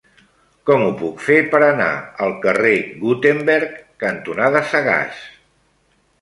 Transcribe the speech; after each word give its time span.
Com 0.67 0.85
ho 0.85 0.93
puc 1.01 1.19
fer 1.25 1.35
per 1.51 1.59
anar 1.65 1.89
al 2.27 2.33
carrer 2.45 2.71
Gutenberg 3.03 3.77
cantonada 4.05 4.65
Sagàs? 4.73 5.23